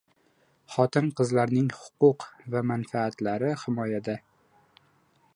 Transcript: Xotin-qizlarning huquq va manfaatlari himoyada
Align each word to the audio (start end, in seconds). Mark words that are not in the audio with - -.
Xotin-qizlarning 0.75 1.67
huquq 1.81 2.25
va 2.55 2.63
manfaatlari 2.71 3.51
himoyada 3.65 4.17